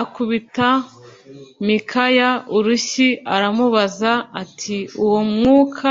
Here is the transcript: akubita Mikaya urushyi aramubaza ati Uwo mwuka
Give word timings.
akubita 0.00 0.68
Mikaya 1.66 2.30
urushyi 2.56 3.08
aramubaza 3.34 4.12
ati 4.42 4.76
Uwo 5.04 5.20
mwuka 5.34 5.90